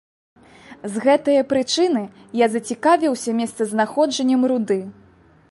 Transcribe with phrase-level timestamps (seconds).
[0.93, 2.03] З гэтае прычыны
[2.41, 4.81] я зацікавіўся месцазнаходжаннем руды.